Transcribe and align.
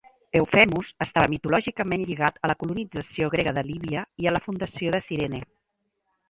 Eufemus 0.37 0.87
estava 1.05 1.29
mitològicament 1.33 2.05
lligat 2.11 2.39
a 2.47 2.51
la 2.53 2.55
colonització 2.63 3.29
grega 3.35 3.53
de 3.59 3.65
Líbia 3.69 4.07
i 4.25 4.29
a 4.29 4.35
la 4.37 4.43
fundació 4.49 4.97
de 4.97 5.05
Cirene. 5.11 5.45